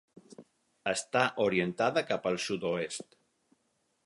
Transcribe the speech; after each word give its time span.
Està 0.93 1.21
orientada 1.45 2.05
cap 2.11 2.27
al 2.31 2.43
sud-oest. 2.47 3.09